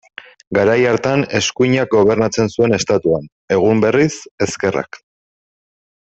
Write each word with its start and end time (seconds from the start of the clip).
Garai 0.57 0.77
hartan 0.91 1.25
eskuinak 1.39 1.91
gobernatzen 1.99 2.49
zuen 2.55 2.73
Estatuan, 2.79 3.27
egun 3.59 3.83
berriz, 3.87 4.11
ezkerrak. 4.47 4.99